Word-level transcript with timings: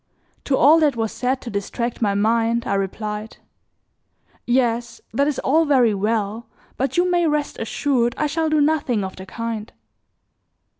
To 0.45 0.57
all 0.57 0.79
that 0.79 0.95
was 0.95 1.11
said 1.11 1.41
to 1.41 1.51
distract 1.51 2.01
my 2.01 2.15
mind 2.15 2.65
I 2.65 2.73
replied: 2.73 3.37
"Yes, 4.47 4.99
that 5.13 5.27
is 5.27 5.37
all 5.37 5.63
very 5.63 5.93
well, 5.93 6.47
but 6.75 6.97
you 6.97 7.07
may 7.11 7.27
rest 7.27 7.59
assured 7.59 8.15
I 8.17 8.25
shall 8.25 8.49
do 8.49 8.59
nothing 8.59 9.03
of 9.03 9.15
the 9.15 9.27
kind." 9.27 9.71